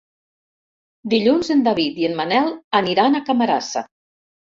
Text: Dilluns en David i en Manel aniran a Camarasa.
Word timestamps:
Dilluns 1.13 1.51
en 1.55 1.61
David 1.67 1.99
i 2.03 2.07
en 2.07 2.15
Manel 2.21 2.49
aniran 2.79 3.19
a 3.19 3.21
Camarasa. 3.29 3.85